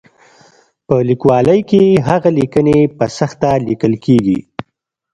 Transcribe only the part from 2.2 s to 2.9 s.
لیکنې